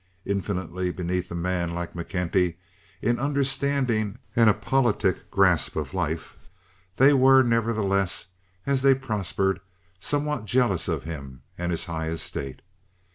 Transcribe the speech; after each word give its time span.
Infinitely 0.25 0.89
beneath 0.91 1.29
a 1.29 1.35
man 1.35 1.75
like 1.75 1.93
McKenty 1.93 2.55
in 3.03 3.19
understanding 3.19 4.17
and 4.35 4.49
a 4.49 4.53
politic 4.55 5.29
grasp 5.29 5.75
of 5.75 5.93
life, 5.93 6.39
they 6.95 7.13
were, 7.13 7.43
nevertheless, 7.43 8.29
as 8.65 8.81
they 8.81 8.95
prospered, 8.95 9.59
somewhat 9.99 10.45
jealous 10.45 10.87
of 10.87 11.03
him 11.03 11.43
and 11.55 11.69
his 11.71 11.85
high 11.85 12.07
estate. 12.07 12.63